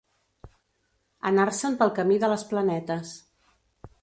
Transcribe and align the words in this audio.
Anar-se'n 1.31 1.77
pel 1.83 1.95
camí 2.01 2.19
de 2.25 2.31
les 2.35 2.47
Planetes. 2.55 3.17